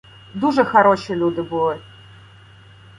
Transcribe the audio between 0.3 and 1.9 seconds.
Дуже хароші люди були.